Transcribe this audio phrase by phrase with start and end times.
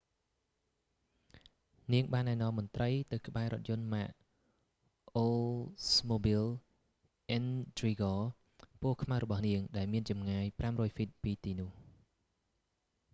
[1.93, 4.09] នាងបានណែនាំមន្រ្តីទៅក្បែររថយន្តម៉ាក
[5.15, 5.49] អូល
[5.95, 6.45] ស្មូប៊ីល
[7.29, 7.45] អ៊ិន
[7.77, 11.71] ទ្រីហ្គ oldsmobile intrigue ពណ៌ខ្មៅរបស់នាង ដែលមានចម្ងាយ 500ហ្វីត ពីទីនោះ